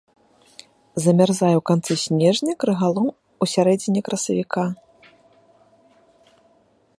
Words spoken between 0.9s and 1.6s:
Замярзае